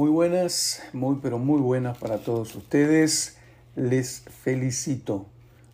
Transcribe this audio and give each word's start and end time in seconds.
Muy 0.00 0.08
buenas, 0.08 0.80
muy 0.94 1.18
pero 1.20 1.38
muy 1.38 1.60
buenas 1.60 1.98
para 1.98 2.16
todos 2.16 2.56
ustedes. 2.56 3.36
Les 3.76 4.20
felicito 4.20 5.26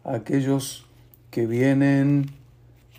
a 0.03 0.14
aquellos 0.14 0.89
que 1.30 1.46
vienen 1.46 2.33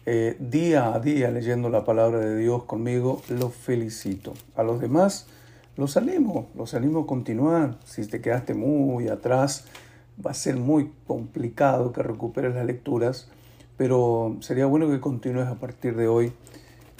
eh, 0.05 0.37
día 0.39 0.93
a 0.93 1.01
día 1.01 1.29
leyendo 1.29 1.67
la 1.67 1.83
palabra 1.83 2.19
de 2.19 2.37
Dios 2.37 2.63
conmigo. 2.63 3.21
Los 3.27 3.53
felicito. 3.53 4.35
A 4.55 4.63
los 4.63 4.79
demás 4.79 5.27
los 5.75 5.97
animo, 5.97 6.47
los 6.55 6.73
animo 6.73 7.01
a 7.01 7.05
continuar. 7.05 7.77
Si 7.83 8.07
te 8.07 8.21
quedaste 8.21 8.53
muy 8.53 9.09
atrás, 9.09 9.65
va 10.25 10.31
a 10.31 10.33
ser 10.33 10.55
muy 10.55 10.93
complicado 11.07 11.91
que 11.91 12.03
recuperes 12.03 12.55
las 12.55 12.65
lecturas, 12.65 13.29
pero 13.75 14.37
sería 14.39 14.65
bueno 14.65 14.89
que 14.89 15.01
continúes 15.01 15.47
a 15.47 15.55
partir 15.55 15.97
de 15.97 16.07
hoy 16.07 16.31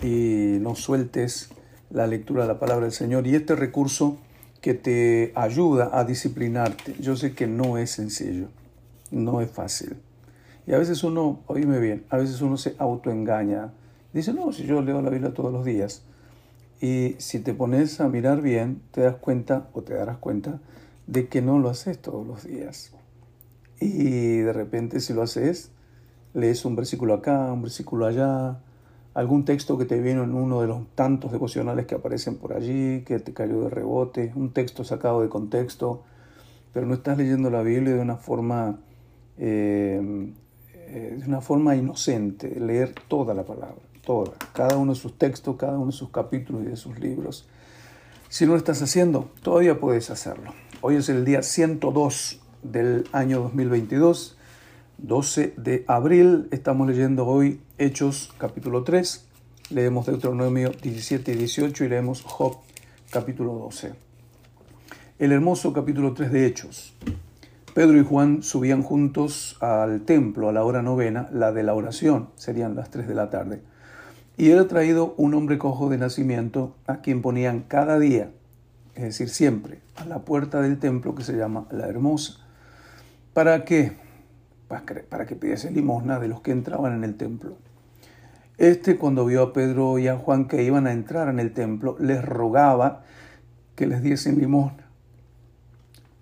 y 0.03 0.57
no 0.59 0.75
sueltes 0.75 1.49
la 1.89 2.07
lectura 2.07 2.43
de 2.43 2.47
la 2.47 2.59
palabra 2.59 2.85
del 2.85 2.93
Señor 2.93 3.27
y 3.27 3.35
este 3.35 3.55
recurso 3.55 4.17
que 4.61 4.73
te 4.73 5.31
ayuda 5.35 5.89
a 5.93 6.03
disciplinarte. 6.03 6.95
Yo 6.99 7.15
sé 7.15 7.33
que 7.33 7.47
no 7.47 7.77
es 7.77 7.91
sencillo, 7.91 8.47
no 9.11 9.41
es 9.41 9.49
fácil. 9.49 9.97
Y 10.65 10.73
a 10.73 10.77
veces 10.77 11.03
uno, 11.03 11.39
oíme 11.47 11.79
bien, 11.79 12.03
a 12.09 12.17
veces 12.17 12.41
uno 12.41 12.57
se 12.57 12.75
autoengaña. 12.77 13.71
Dice, 14.13 14.33
no, 14.33 14.51
si 14.51 14.65
yo 14.65 14.81
leo 14.81 15.01
la 15.01 15.09
Biblia 15.09 15.33
todos 15.33 15.53
los 15.53 15.63
días. 15.63 16.01
Y 16.81 17.15
si 17.19 17.39
te 17.39 17.53
pones 17.53 18.01
a 18.01 18.09
mirar 18.09 18.41
bien, 18.41 18.81
te 18.91 19.01
das 19.01 19.15
cuenta 19.15 19.69
o 19.73 19.81
te 19.81 19.93
darás 19.93 20.17
cuenta 20.17 20.59
de 21.07 21.27
que 21.27 21.41
no 21.41 21.57
lo 21.59 21.69
haces 21.69 21.99
todos 21.99 22.27
los 22.27 22.43
días. 22.45 22.91
Y 23.79 24.39
de 24.39 24.53
repente 24.53 24.99
si 24.99 25.13
lo 25.13 25.21
haces, 25.21 25.71
lees 26.33 26.65
un 26.65 26.75
versículo 26.75 27.13
acá, 27.13 27.51
un 27.51 27.61
versículo 27.61 28.05
allá, 28.05 28.59
algún 29.17 29.45
texto 29.45 29.79
que 29.79 29.85
te 29.85 29.99
vino 29.99 30.23
en 30.23 30.35
uno 30.35 30.61
de 30.61 30.67
los 30.67 30.85
tantos 30.93 31.31
devocionales 31.31 31.87
que 31.87 31.95
aparecen 31.95 32.35
por 32.35 32.53
allí, 32.53 33.01
que 33.01 33.17
te 33.17 33.33
cayó 33.33 33.61
de 33.61 33.71
rebote, 33.71 34.31
un 34.35 34.53
texto 34.53 34.83
sacado 34.83 35.23
de 35.23 35.27
contexto, 35.27 36.03
pero 36.71 36.85
no 36.85 36.93
estás 36.93 37.17
leyendo 37.17 37.49
la 37.49 37.63
Biblia 37.63 37.95
de 37.95 37.99
una 37.99 38.17
forma, 38.17 38.79
eh, 39.39 40.31
eh, 40.71 41.17
de 41.19 41.27
una 41.27 41.41
forma 41.41 41.75
inocente, 41.75 42.59
leer 42.59 42.93
toda 43.07 43.33
la 43.33 43.43
palabra, 43.43 43.81
toda, 44.05 44.33
cada 44.53 44.77
uno 44.77 44.93
de 44.93 44.99
sus 44.99 45.17
textos, 45.17 45.55
cada 45.55 45.79
uno 45.79 45.87
de 45.87 45.93
sus 45.93 46.11
capítulos 46.11 46.61
y 46.61 46.65
de 46.67 46.75
sus 46.75 46.99
libros. 46.99 47.49
Si 48.29 48.45
no 48.45 48.51
lo 48.51 48.59
estás 48.59 48.83
haciendo, 48.83 49.31
todavía 49.41 49.79
puedes 49.79 50.11
hacerlo. 50.11 50.53
Hoy 50.81 50.97
es 50.97 51.09
el 51.09 51.25
día 51.25 51.41
102 51.41 52.39
del 52.61 53.05
año 53.13 53.41
2022 53.41 54.36
12 54.97 55.53
de 55.57 55.85
abril. 55.87 56.47
Estamos 56.49 56.87
leyendo 56.87 57.27
hoy 57.27 57.61
Hechos 57.77 58.33
capítulo 58.39 58.83
3, 58.83 59.27
leemos 59.69 60.07
Deuteronomio 60.07 60.71
17 60.71 61.33
y 61.33 61.35
18 61.35 61.85
y 61.85 61.89
leemos 61.89 62.23
Job 62.23 62.57
capítulo 63.11 63.53
12. 63.53 63.93
El 65.19 65.31
hermoso 65.31 65.71
capítulo 65.71 66.13
3 66.13 66.31
de 66.31 66.45
Hechos. 66.47 66.95
Pedro 67.75 67.99
y 67.99 68.03
Juan 68.03 68.41
subían 68.41 68.81
juntos 68.81 69.57
al 69.59 70.01
templo 70.01 70.49
a 70.49 70.51
la 70.51 70.63
hora 70.63 70.81
novena, 70.81 71.29
la 71.31 71.51
de 71.51 71.61
la 71.61 71.75
oración, 71.75 72.29
serían 72.35 72.75
las 72.75 72.89
3 72.89 73.07
de 73.07 73.13
la 73.15 73.29
tarde. 73.29 73.61
Y 74.35 74.49
era 74.49 74.67
traído 74.67 75.13
un 75.17 75.35
hombre 75.35 75.59
cojo 75.59 75.89
de 75.89 75.99
nacimiento 75.99 76.75
a 76.87 77.01
quien 77.01 77.21
ponían 77.21 77.61
cada 77.61 77.99
día, 77.99 78.31
es 78.95 79.03
decir, 79.03 79.29
siempre, 79.29 79.79
a 79.95 80.05
la 80.05 80.19
puerta 80.25 80.59
del 80.59 80.79
templo 80.79 81.13
que 81.13 81.23
se 81.23 81.37
llama 81.37 81.67
la 81.69 81.87
Hermosa. 81.87 82.37
¿Para 83.33 83.63
qué? 83.63 84.06
Para 84.67 85.25
que 85.25 85.35
pidiese 85.35 85.71
limosna 85.71 86.19
de 86.19 86.27
los 86.27 86.41
que 86.41 86.51
entraban 86.51 86.93
en 86.93 87.03
el 87.03 87.15
templo. 87.15 87.57
Este, 88.57 88.97
cuando 88.97 89.25
vio 89.25 89.43
a 89.43 89.53
Pedro 89.53 89.99
y 89.99 90.07
a 90.07 90.17
Juan 90.17 90.47
que 90.47 90.63
iban 90.63 90.87
a 90.87 90.91
entrar 90.91 91.29
en 91.29 91.39
el 91.39 91.53
templo, 91.53 91.95
les 91.99 92.23
rogaba 92.25 93.03
que 93.75 93.85
les 93.85 94.01
diesen 94.01 94.39
limosna. 94.39 94.87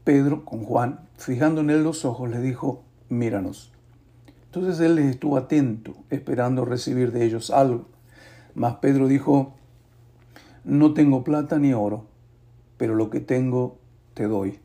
Pedro, 0.03 0.43
con 0.43 0.63
Juan, 0.63 0.99
fijando 1.17 1.61
en 1.61 1.69
él 1.69 1.83
los 1.83 2.03
ojos, 2.03 2.29
le 2.29 2.41
dijo, 2.41 2.83
míranos. 3.09 3.71
Entonces 4.47 4.79
él 4.81 4.95
les 4.95 5.05
estuvo 5.05 5.37
atento, 5.37 5.95
esperando 6.09 6.65
recibir 6.65 7.11
de 7.11 7.25
ellos 7.25 7.51
algo. 7.51 7.85
Mas 8.53 8.75
Pedro 8.75 9.07
dijo, 9.07 9.53
no 10.65 10.93
tengo 10.93 11.23
plata 11.23 11.57
ni 11.57 11.73
oro, 11.73 12.05
pero 12.77 12.95
lo 12.95 13.09
que 13.09 13.21
tengo 13.21 13.77
te 14.13 14.27
doy. 14.27 14.59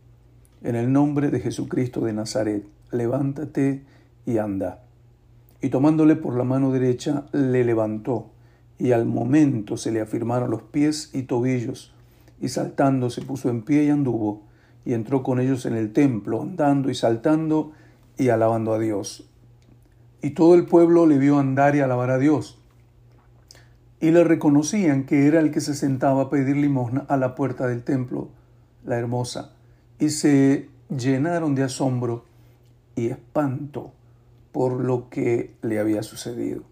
En 0.62 0.75
el 0.75 0.93
nombre 0.93 1.31
de 1.31 1.41
Jesucristo 1.41 2.00
de 2.00 2.12
Nazaret 2.12 2.65
levántate 2.93 3.84
y 4.27 4.39
anda. 4.39 4.83
Y 5.61 5.69
tomándole 5.69 6.17
por 6.17 6.37
la 6.37 6.45
mano 6.45 6.73
derecha, 6.73 7.27
le 7.33 7.65
levantó, 7.65 8.31
y 8.78 8.93
al 8.93 9.05
momento 9.05 9.77
se 9.77 9.93
le 9.93 10.01
afirmaron 10.01 10.51
los 10.51 10.62
pies 10.62 11.11
y 11.12 11.23
tobillos, 11.25 11.95
y 12.41 12.49
saltando 12.49 13.11
se 13.11 13.23
puso 13.23 13.50
en 13.50 13.62
pie 13.62 13.84
y 13.84 13.91
anduvo, 13.91 14.43
y 14.84 14.95
entró 14.95 15.23
con 15.23 15.41
ellos 15.41 15.67
en 15.67 15.75
el 15.75 15.93
templo, 15.93 16.41
andando 16.41 16.91
y 16.91 16.95
saltando 16.95 17.73
y 18.17 18.31
alabando 18.31 18.73
a 18.73 18.79
Dios. 18.79 19.29
Y 20.23 20.31
todo 20.31 20.55
el 20.55 20.67
pueblo 20.67 21.06
le 21.06 21.19
vio 21.19 21.39
andar 21.39 21.77
y 21.77 21.81
alabar 21.81 22.11
a 22.11 22.19
Dios. 22.19 22.59
Y 24.00 24.12
le 24.12 24.25
reconocían 24.25 25.05
que 25.05 25.27
era 25.27 25.41
el 25.41 25.50
que 25.50 25.61
se 25.61 25.75
sentaba 25.75 26.23
a 26.23 26.31
pedir 26.31 26.56
limosna 26.56 27.05
a 27.09 27.19
la 27.19 27.34
puerta 27.34 27.67
del 27.67 27.83
templo, 27.83 28.31
la 28.84 28.99
hermosa, 28.99 29.53
y 29.99 30.09
se 30.09 30.71
llenaron 30.89 31.55
de 31.55 31.65
asombro 31.65 32.25
y 33.00 33.06
espanto 33.09 33.93
por 34.53 34.72
lo 34.72 35.09
que 35.09 35.56
le 35.62 35.78
había 35.78 36.03
sucedido. 36.03 36.62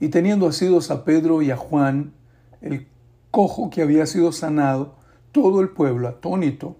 Y 0.00 0.08
teniendo 0.08 0.46
asidos 0.46 0.90
a 0.90 1.04
Pedro 1.04 1.42
y 1.42 1.50
a 1.50 1.56
Juan, 1.56 2.12
el 2.60 2.86
cojo 3.30 3.70
que 3.70 3.82
había 3.82 4.06
sido 4.06 4.32
sanado, 4.32 4.94
todo 5.32 5.60
el 5.60 5.70
pueblo, 5.70 6.08
atónito, 6.08 6.76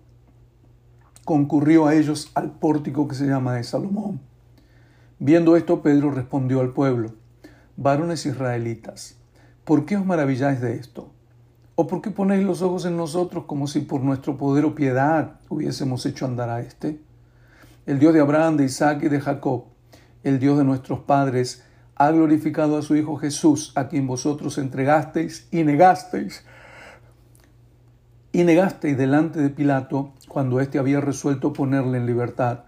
concurrió 1.24 1.86
a 1.86 1.94
ellos 1.94 2.30
al 2.34 2.52
pórtico 2.52 3.08
que 3.08 3.14
se 3.14 3.26
llama 3.26 3.54
de 3.54 3.64
Salomón. 3.64 4.20
Viendo 5.18 5.56
esto, 5.56 5.82
Pedro 5.82 6.10
respondió 6.10 6.60
al 6.60 6.72
pueblo, 6.72 7.12
varones 7.76 8.26
israelitas, 8.26 9.16
¿por 9.64 9.86
qué 9.86 9.96
os 9.96 10.06
maravilláis 10.06 10.60
de 10.60 10.76
esto? 10.76 11.10
¿O 11.74 11.86
por 11.86 12.00
qué 12.00 12.10
ponéis 12.10 12.44
los 12.44 12.62
ojos 12.62 12.86
en 12.86 12.96
nosotros 12.96 13.44
como 13.46 13.66
si 13.66 13.80
por 13.80 14.00
nuestro 14.00 14.38
poder 14.38 14.64
o 14.64 14.74
piedad 14.74 15.40
hubiésemos 15.48 16.06
hecho 16.06 16.24
andar 16.24 16.48
a 16.48 16.60
éste? 16.60 17.00
El 17.86 18.00
Dios 18.00 18.12
de 18.12 18.20
Abraham, 18.20 18.56
de 18.56 18.64
Isaac 18.64 19.04
y 19.04 19.08
de 19.08 19.20
Jacob, 19.20 19.64
el 20.24 20.40
Dios 20.40 20.58
de 20.58 20.64
nuestros 20.64 21.00
padres, 21.00 21.62
ha 21.94 22.10
glorificado 22.10 22.76
a 22.76 22.82
su 22.82 22.96
Hijo 22.96 23.16
Jesús, 23.16 23.72
a 23.76 23.88
quien 23.88 24.06
vosotros 24.08 24.58
entregasteis 24.58 25.46
y 25.52 25.62
negasteis, 25.62 26.44
y 28.32 28.44
negasteis 28.44 28.98
delante 28.98 29.40
de 29.40 29.50
Pilato 29.50 30.12
cuando 30.28 30.60
éste 30.60 30.78
había 30.78 31.00
resuelto 31.00 31.52
ponerle 31.52 31.98
en 31.98 32.06
libertad. 32.06 32.64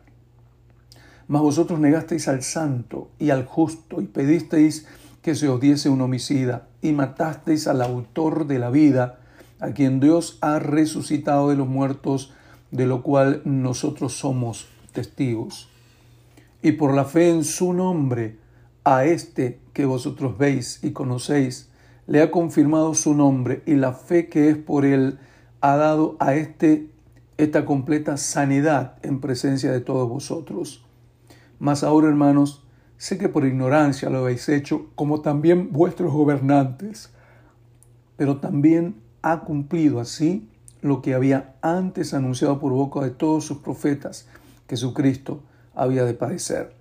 Mas 1.26 1.42
vosotros 1.42 1.80
negasteis 1.80 2.28
al 2.28 2.42
santo 2.42 3.10
y 3.18 3.30
al 3.30 3.44
justo 3.44 4.00
y 4.00 4.06
pedisteis 4.06 4.86
que 5.20 5.34
se 5.34 5.48
os 5.48 5.60
diese 5.60 5.90
un 5.90 6.00
homicida 6.00 6.68
y 6.80 6.92
matasteis 6.92 7.66
al 7.66 7.82
autor 7.82 8.46
de 8.46 8.60
la 8.60 8.70
vida, 8.70 9.18
a 9.60 9.72
quien 9.72 9.98
Dios 9.98 10.38
ha 10.40 10.60
resucitado 10.60 11.50
de 11.50 11.56
los 11.56 11.66
muertos, 11.66 12.32
de 12.70 12.86
lo 12.86 13.02
cual 13.02 13.42
nosotros 13.44 14.16
somos 14.16 14.68
testigos. 14.98 15.68
Y 16.60 16.72
por 16.72 16.92
la 16.92 17.04
fe 17.04 17.30
en 17.30 17.44
su 17.44 17.72
nombre, 17.72 18.36
a 18.82 19.04
este 19.04 19.60
que 19.72 19.84
vosotros 19.84 20.36
veis 20.36 20.80
y 20.82 20.90
conocéis, 20.90 21.70
le 22.08 22.20
ha 22.20 22.32
confirmado 22.32 22.94
su 22.94 23.14
nombre 23.14 23.62
y 23.64 23.74
la 23.74 23.92
fe 23.92 24.28
que 24.28 24.50
es 24.50 24.56
por 24.56 24.84
él 24.84 25.18
ha 25.60 25.76
dado 25.76 26.16
a 26.18 26.34
este 26.34 26.90
esta 27.36 27.64
completa 27.64 28.16
sanidad 28.16 28.96
en 29.02 29.20
presencia 29.20 29.70
de 29.70 29.80
todos 29.80 30.08
vosotros. 30.08 30.84
Mas 31.60 31.84
ahora, 31.84 32.08
hermanos, 32.08 32.64
sé 32.96 33.18
que 33.18 33.28
por 33.28 33.46
ignorancia 33.46 34.10
lo 34.10 34.18
habéis 34.18 34.48
hecho, 34.48 34.86
como 34.96 35.20
también 35.20 35.70
vuestros 35.70 36.12
gobernantes, 36.12 37.10
pero 38.16 38.38
también 38.38 38.96
ha 39.22 39.40
cumplido 39.40 40.00
así 40.00 40.48
lo 40.80 41.02
que 41.02 41.14
había 41.14 41.54
antes 41.62 42.14
anunciado 42.14 42.58
por 42.58 42.72
boca 42.72 43.00
de 43.02 43.10
todos 43.10 43.44
sus 43.44 43.58
profetas, 43.58 44.26
Jesucristo 44.68 45.42
había 45.74 46.04
de 46.04 46.14
padecer. 46.14 46.72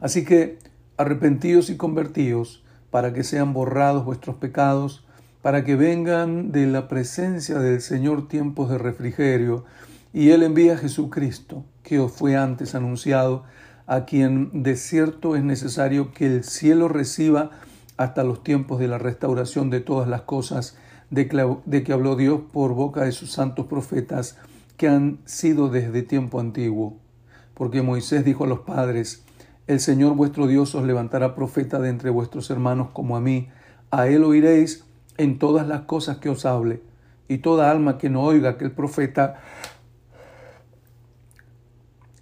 Así 0.00 0.24
que 0.24 0.58
arrepentidos 0.96 1.70
y 1.70 1.76
convertidos 1.76 2.62
para 2.90 3.12
que 3.12 3.24
sean 3.24 3.52
borrados 3.52 4.04
vuestros 4.04 4.36
pecados, 4.36 5.04
para 5.40 5.64
que 5.64 5.76
vengan 5.76 6.52
de 6.52 6.66
la 6.66 6.88
presencia 6.88 7.58
del 7.58 7.80
Señor 7.80 8.28
tiempos 8.28 8.70
de 8.70 8.78
refrigerio, 8.78 9.64
y 10.12 10.30
Él 10.30 10.42
envía 10.42 10.74
a 10.74 10.78
Jesucristo, 10.78 11.64
que 11.82 11.98
os 11.98 12.12
fue 12.12 12.36
antes 12.36 12.74
anunciado, 12.74 13.44
a 13.86 14.04
quien 14.04 14.62
de 14.62 14.76
cierto 14.76 15.36
es 15.36 15.42
necesario 15.42 16.12
que 16.12 16.26
el 16.26 16.44
cielo 16.44 16.88
reciba 16.88 17.50
hasta 17.96 18.24
los 18.24 18.42
tiempos 18.42 18.78
de 18.78 18.88
la 18.88 18.98
restauración 18.98 19.70
de 19.70 19.80
todas 19.80 20.08
las 20.08 20.22
cosas 20.22 20.76
de 21.10 21.28
que, 21.28 21.92
habló 21.92 22.16
Dios 22.16 22.40
por 22.52 22.72
boca 22.74 23.04
de 23.04 23.12
sus 23.12 23.32
santos 23.32 23.66
profetas, 23.66 24.38
que 24.82 24.88
han 24.88 25.20
sido 25.26 25.68
desde 25.68 26.02
tiempo 26.02 26.40
antiguo. 26.40 26.98
Porque 27.54 27.82
Moisés 27.82 28.24
dijo 28.24 28.42
a 28.42 28.48
los 28.48 28.62
padres, 28.62 29.24
El 29.68 29.78
Señor 29.78 30.16
vuestro 30.16 30.48
Dios 30.48 30.74
os 30.74 30.82
levantará 30.82 31.36
profeta 31.36 31.78
de 31.78 31.88
entre 31.88 32.10
vuestros 32.10 32.50
hermanos 32.50 32.88
como 32.92 33.16
a 33.16 33.20
mí, 33.20 33.48
a 33.92 34.08
él 34.08 34.24
oiréis 34.24 34.84
en 35.18 35.38
todas 35.38 35.68
las 35.68 35.82
cosas 35.82 36.16
que 36.16 36.30
os 36.30 36.44
hable, 36.44 36.82
y 37.28 37.38
toda 37.38 37.70
alma 37.70 37.96
que 37.96 38.10
no 38.10 38.24
oiga 38.24 38.50
aquel 38.50 38.72
profeta 38.72 39.40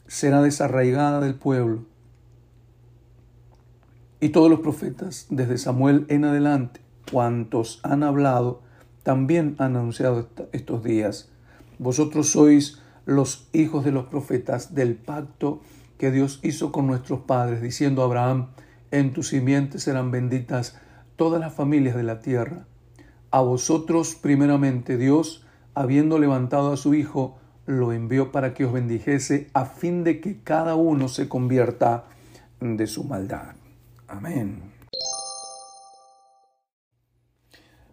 será 0.07 0.43
desarraigada 0.43 1.21
del 1.21 1.37
pueblo. 1.37 1.87
Y 4.21 4.29
todos 4.29 4.51
los 4.51 4.61
profetas, 4.61 5.29
desde 5.31 5.57
Samuel 5.57 6.05
en 6.11 6.27
adelante, 6.27 6.83
cuantos 7.11 7.81
han 7.85 8.03
hablado, 8.03 8.61
también 9.03 9.55
han 9.57 9.77
anunciado 9.77 10.29
estos 10.53 10.85
días. 10.85 11.31
Vosotros 11.81 12.29
sois 12.29 12.79
los 13.07 13.49
hijos 13.55 13.87
de 13.87 13.91
los 13.91 14.05
profetas 14.05 14.75
del 14.75 14.97
pacto 14.97 15.63
que 15.97 16.11
Dios 16.11 16.39
hizo 16.43 16.73
con 16.73 16.87
nuestros 16.87 17.21
padres, 17.21 17.63
diciendo 17.63 18.03
a 18.03 18.05
Abraham, 18.05 18.49
en 18.91 19.15
tu 19.15 19.23
simiente 19.23 19.79
serán 19.79 20.11
benditas 20.11 20.79
todas 21.17 21.41
las 21.41 21.55
familias 21.55 21.97
de 21.97 22.03
la 22.03 22.21
tierra. 22.21 22.67
A 23.31 23.41
vosotros 23.41 24.15
primeramente 24.15 24.99
Dios, 24.99 25.47
habiendo 25.73 26.19
levantado 26.19 26.71
a 26.71 26.77
su 26.77 26.93
Hijo, 26.93 27.39
lo 27.65 27.95
envió 27.95 28.31
para 28.31 28.53
que 28.53 28.67
os 28.67 28.75
bendijese 28.75 29.49
a 29.55 29.65
fin 29.65 30.05
de 30.05 30.21
que 30.21 30.43
cada 30.43 30.75
uno 30.75 31.09
se 31.09 31.31
convierta 31.31 32.05
de 32.61 32.87
su 32.87 33.05
maldad. 33.05 33.55
Amén. 34.07 34.61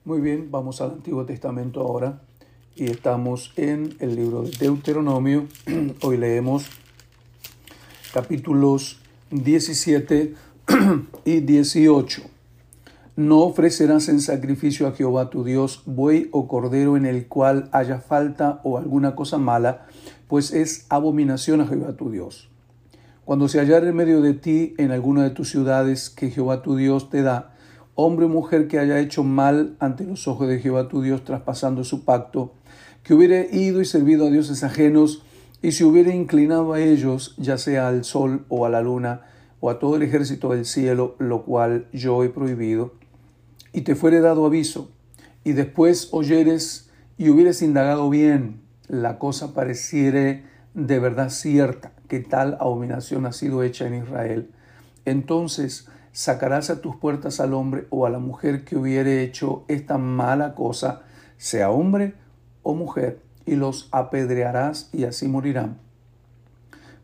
Muy 0.04 0.20
bien, 0.20 0.52
vamos 0.52 0.82
al 0.82 0.92
Antiguo 0.92 1.26
Testamento 1.26 1.80
ahora 1.80 2.27
y 2.78 2.86
estamos 2.86 3.54
en 3.56 3.96
el 4.00 4.16
libro 4.16 4.44
de 4.44 4.52
Deuteronomio. 4.52 5.48
Hoy 6.02 6.18
leemos 6.18 6.68
capítulos 8.14 9.00
17 9.32 10.36
y 11.26 11.40
18. 11.40 12.22
No 13.16 13.40
ofrecerás 13.40 14.10
en 14.10 14.22
sacrificio 14.22 14.88
a 14.88 14.92
Jehová 14.92 15.32
tu 15.32 15.44
Dios 15.44 15.82
buey 15.86 16.30
o 16.32 16.48
cordero 16.48 16.98
en 16.98 17.08
el 17.08 17.28
cual 17.28 17.68
haya 17.72 18.00
falta 18.00 18.62
o 18.64 18.78
alguna 18.78 19.16
cosa 19.16 19.40
mala, 19.40 19.88
pues 20.28 20.54
es 20.54 20.86
abominación 20.90 21.62
a 21.62 21.68
Jehová 21.68 21.94
tu 21.94 22.12
Dios. 22.12 22.50
Cuando 23.26 23.48
se 23.48 23.60
hallar 23.60 23.84
en 23.86 23.96
medio 23.96 24.22
de 24.22 24.36
ti 24.36 24.76
en 24.78 24.92
alguna 24.92 25.24
de 25.24 25.32
tus 25.32 25.50
ciudades 25.50 26.12
que 26.12 26.30
Jehová 26.30 26.62
tu 26.62 26.76
Dios 26.76 27.10
te 27.10 27.24
da, 27.24 27.56
hombre 28.00 28.28
o 28.28 28.30
mujer 28.30 28.68
que 28.68 28.78
haya 28.78 29.00
hecho 29.00 29.24
mal 29.24 29.76
ante 29.80 30.04
los 30.04 30.28
ojos 30.28 30.48
de 30.48 30.60
Jehová 30.60 30.88
tu 30.88 31.02
Dios 31.02 31.24
traspasando 31.24 31.84
su 31.84 32.06
pacto, 32.06 32.54
que 33.02 33.16
hubiere 33.16 33.50
ido 33.52 33.82
y 33.82 33.86
servido 33.86 34.28
a 34.28 34.30
dioses 34.30 34.64
ajenos, 34.64 35.24
y 35.64 35.72
se 35.72 35.84
hubiere 35.84 36.16
inclinado 36.16 36.74
a 36.74 36.80
ellos, 36.80 37.34
ya 37.40 37.58
sea 37.58 37.88
al 37.88 38.04
sol 38.04 38.46
o 38.50 38.68
a 38.68 38.70
la 38.70 38.82
luna, 38.82 39.22
o 39.60 39.72
a 39.72 39.80
todo 39.80 39.96
el 39.96 40.04
ejército 40.04 40.52
del 40.52 40.66
cielo, 40.66 41.16
lo 41.18 41.44
cual 41.44 41.88
yo 41.92 42.24
he 42.24 42.30
prohibido, 42.30 42.94
y 43.74 43.82
te 43.82 43.96
fuere 43.96 44.22
dado 44.22 44.46
aviso, 44.46 44.92
y 45.44 45.54
después 45.54 46.10
oyeres 46.12 46.92
y 47.18 47.30
hubieres 47.30 47.64
indagado 47.64 48.12
bien, 48.12 48.62
la 48.88 49.18
cosa 49.18 49.56
pareciere 49.56 50.44
de 50.76 51.00
verdad 51.00 51.30
cierta, 51.30 51.94
que 52.08 52.20
tal 52.20 52.58
abominación 52.60 53.26
ha 53.26 53.32
sido 53.32 53.64
hecha 53.64 53.88
en 53.88 53.96
Israel, 54.04 54.52
entonces 55.06 55.88
sacarás 56.18 56.72
a 56.72 56.82
tus 56.82 56.96
puertas 56.96 57.40
al 57.40 57.54
hombre 57.54 57.86
o 57.92 58.08
a 58.08 58.10
la 58.10 58.18
mujer 58.18 58.66
que 58.66 58.76
hubiere 58.76 59.22
hecho 59.22 59.64
esta 59.68 60.00
mala 60.00 60.56
cosa, 60.56 61.04
sea 61.38 61.70
hombre 61.70 62.16
o 62.64 62.74
mujer, 62.74 63.22
y 63.46 63.56
los 63.56 63.88
apedrearás 63.92 64.90
y 64.92 65.04
así 65.04 65.28
morirán. 65.28 65.78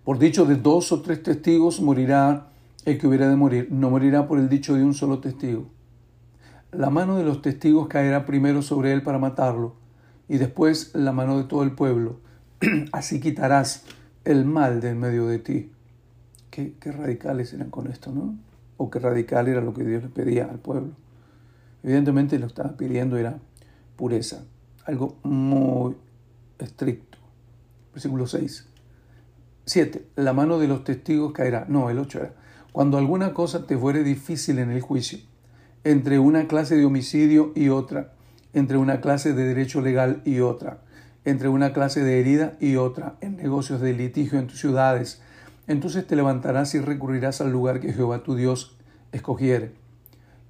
Por 0.03 0.17
dicho 0.17 0.45
de 0.45 0.55
dos 0.55 0.91
o 0.91 1.03
tres 1.03 1.21
testigos 1.21 1.79
morirá 1.79 2.47
el 2.85 2.97
que 2.97 3.05
hubiera 3.05 3.29
de 3.29 3.35
morir, 3.35 3.67
no 3.69 3.91
morirá 3.91 4.27
por 4.27 4.39
el 4.39 4.49
dicho 4.49 4.73
de 4.73 4.83
un 4.83 4.95
solo 4.95 5.19
testigo. 5.19 5.67
La 6.71 6.89
mano 6.89 7.15
de 7.15 7.23
los 7.23 7.43
testigos 7.43 7.87
caerá 7.87 8.25
primero 8.25 8.63
sobre 8.63 8.93
él 8.93 9.03
para 9.03 9.19
matarlo, 9.19 9.75
y 10.27 10.39
después 10.39 10.89
la 10.95 11.11
mano 11.11 11.37
de 11.37 11.43
todo 11.43 11.61
el 11.61 11.73
pueblo. 11.73 12.17
Así 12.91 13.19
quitarás 13.19 13.83
el 14.25 14.43
mal 14.43 14.81
de 14.81 14.89
en 14.89 14.99
medio 14.99 15.27
de 15.27 15.37
ti. 15.37 15.71
Qué, 16.49 16.73
qué 16.79 16.91
radicales 16.91 17.53
eran 17.53 17.69
con 17.69 17.85
esto, 17.85 18.11
¿no? 18.11 18.33
O 18.77 18.89
qué 18.89 18.99
radical 18.99 19.47
era 19.47 19.61
lo 19.61 19.73
que 19.73 19.83
Dios 19.83 20.03
le 20.03 20.09
pedía 20.09 20.45
al 20.45 20.59
pueblo. 20.59 20.93
Evidentemente 21.83 22.39
lo 22.39 22.47
que 22.47 22.51
estaba 22.51 22.77
pidiendo 22.77 23.17
era 23.17 23.39
pureza, 23.95 24.43
algo 24.85 25.17
muy 25.23 25.95
estricto. 26.59 27.17
Versículo 27.93 28.25
6. 28.25 28.67
7. 29.65 30.07
La 30.15 30.33
mano 30.33 30.59
de 30.59 30.67
los 30.67 30.83
testigos 30.83 31.33
caerá. 31.33 31.65
No, 31.67 31.89
el 31.89 31.99
8 31.99 32.19
era. 32.19 32.33
Cuando 32.71 32.97
alguna 32.97 33.33
cosa 33.33 33.67
te 33.67 33.77
fuere 33.77 34.03
difícil 34.03 34.59
en 34.59 34.71
el 34.71 34.81
juicio, 34.81 35.19
entre 35.83 36.19
una 36.19 36.47
clase 36.47 36.75
de 36.75 36.85
homicidio 36.85 37.51
y 37.55 37.69
otra, 37.69 38.13
entre 38.53 38.77
una 38.77 38.99
clase 38.99 39.33
de 39.33 39.45
derecho 39.45 39.81
legal 39.81 40.21
y 40.25 40.39
otra, 40.39 40.81
entre 41.25 41.49
una 41.49 41.73
clase 41.73 42.03
de 42.03 42.19
herida 42.19 42.53
y 42.59 42.75
otra, 42.75 43.15
en 43.21 43.35
negocios 43.35 43.79
de 43.79 43.93
litigio 43.93 44.39
en 44.39 44.47
tus 44.47 44.59
ciudades, 44.59 45.21
entonces 45.67 46.05
te 46.05 46.15
levantarás 46.15 46.75
y 46.75 46.79
recurrirás 46.79 47.41
al 47.41 47.51
lugar 47.51 47.79
que 47.79 47.93
Jehová 47.93 48.23
tu 48.23 48.35
Dios 48.35 48.75
escogiere. 49.11 49.71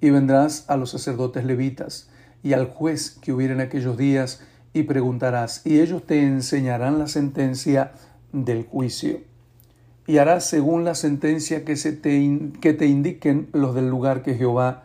Y 0.02 0.10
vendrás 0.10 0.66
a 0.70 0.78
los 0.78 0.90
sacerdotes 0.90 1.46
levitas 1.46 2.10
y 2.44 2.54
al 2.54 2.68
juez 2.68 3.18
que 3.22 3.32
hubiera 3.32 3.54
en 3.54 3.62
aquellos 3.62 3.98
días, 3.98 4.42
y 4.74 4.84
preguntarás, 4.84 5.62
y 5.66 5.80
ellos 5.80 6.06
te 6.06 6.24
enseñarán 6.24 7.00
la 7.00 7.08
sentencia 7.08 7.94
del 8.32 8.66
juicio. 8.66 9.22
Y 10.08 10.18
harás 10.18 10.50
según 10.50 10.84
la 10.84 10.96
sentencia 10.96 11.64
que, 11.64 11.76
se 11.78 11.94
te, 11.94 12.52
que 12.60 12.74
te 12.74 12.88
indiquen 12.88 13.48
los 13.54 13.76
del 13.76 13.90
lugar 13.90 14.24
que 14.24 14.36
Jehová 14.36 14.84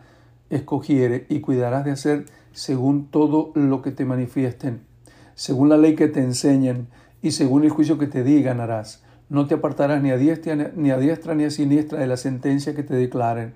escogiere, 0.49 1.25
y 1.27 1.41
cuidarás 1.41 1.85
de 1.85 1.91
hacer 1.91 2.25
según 2.53 3.07
todo 3.07 3.51
lo 3.55 3.81
que 3.81 3.91
te 3.91 4.05
manifiesten, 4.05 4.81
según 5.35 5.69
la 5.69 5.77
ley 5.77 5.95
que 5.95 6.07
te 6.07 6.21
enseñen, 6.21 6.87
y 7.21 7.31
según 7.31 7.63
el 7.65 7.69
juicio 7.69 7.97
que 7.97 8.07
te 8.07 8.23
digan 8.23 8.61
harás. 8.61 9.03
No 9.29 9.45
te 9.45 9.55
apartarás 9.55 10.01
ni 10.01 10.09
a 10.09 10.17
diestra 10.17 10.55
ni 10.75 10.89
a, 10.89 10.97
diestra, 10.97 11.35
ni 11.35 11.43
a 11.43 11.51
siniestra 11.51 11.99
de 11.99 12.07
la 12.07 12.17
sentencia 12.17 12.75
que 12.75 12.83
te 12.83 12.95
declaren. 12.95 13.53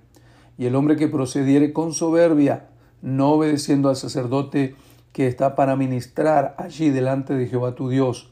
Y 0.57 0.67
el 0.67 0.75
hombre 0.75 0.95
que 0.95 1.07
procediere 1.07 1.73
con 1.73 1.93
soberbia, 1.93 2.67
no 3.01 3.31
obedeciendo 3.31 3.89
al 3.89 3.95
sacerdote 3.95 4.75
que 5.13 5.27
está 5.27 5.55
para 5.55 5.75
ministrar 5.75 6.55
allí 6.57 6.89
delante 6.89 7.33
de 7.33 7.47
Jehová 7.47 7.73
tu 7.73 7.89
Dios, 7.89 8.31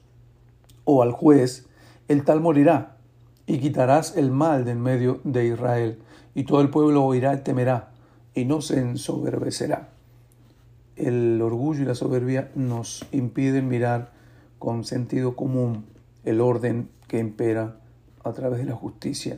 o 0.83 1.01
al 1.01 1.11
juez, 1.11 1.67
el 2.07 2.23
tal 2.23 2.41
morirá, 2.41 2.97
y 3.47 3.59
quitarás 3.59 4.17
el 4.17 4.31
mal 4.31 4.65
de 4.65 4.71
en 4.71 4.81
medio 4.81 5.19
de 5.23 5.47
Israel, 5.47 5.99
y 6.35 6.43
todo 6.43 6.61
el 6.61 6.69
pueblo 6.69 7.03
oirá 7.03 7.33
y 7.33 7.37
temerá, 7.37 7.91
y 8.35 8.45
no 8.45 8.61
se 8.61 8.79
ensoberbecerá. 8.79 9.89
El 10.95 11.41
orgullo 11.41 11.81
y 11.81 11.85
la 11.85 11.95
soberbia 11.95 12.51
nos 12.55 13.05
impiden 13.11 13.67
mirar 13.67 14.11
con 14.59 14.83
sentido 14.83 15.35
común 15.35 15.85
el 16.23 16.39
orden 16.41 16.89
que 17.11 17.19
impera 17.19 17.75
a 18.23 18.31
través 18.31 18.59
de 18.59 18.65
la 18.65 18.73
justicia. 18.73 19.37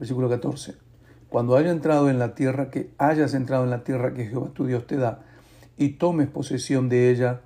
Versículo 0.00 0.28
14. 0.28 0.74
Cuando 1.28 1.56
haya 1.56 1.70
entrado 1.70 2.10
en 2.10 2.18
la 2.18 2.34
tierra 2.34 2.72
que 2.72 2.90
hayas 2.98 3.34
entrado 3.34 3.62
en 3.62 3.70
la 3.70 3.84
tierra 3.84 4.14
que 4.14 4.26
Jehová 4.26 4.50
tu 4.52 4.66
Dios 4.66 4.88
te 4.88 4.96
da, 4.96 5.22
y 5.76 5.90
tomes 5.90 6.26
posesión 6.26 6.88
de 6.88 7.12
ella 7.12 7.42